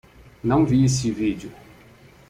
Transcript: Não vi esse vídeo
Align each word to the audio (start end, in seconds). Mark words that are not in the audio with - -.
Não 0.43 0.65
vi 0.65 0.83
esse 0.83 1.11
vídeo 1.11 1.51